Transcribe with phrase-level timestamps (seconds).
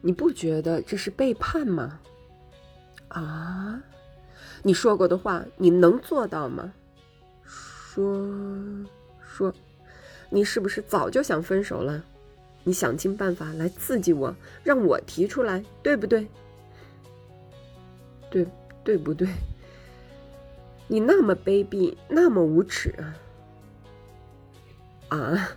[0.00, 2.00] 你不觉得这是背叛吗？
[3.08, 3.82] 啊，
[4.62, 6.72] 你说过的话你能做到吗？
[7.44, 8.28] 说
[9.20, 9.52] 说
[10.30, 12.04] 你是不是早就想分手了。
[12.64, 16.28] 你想尽办法来刺激我，让我提出来，对不对？
[18.30, 18.46] 对，
[18.84, 19.26] 对不对？
[20.86, 23.16] 你那么卑鄙，那么无耻啊！
[25.16, 25.50] 啊！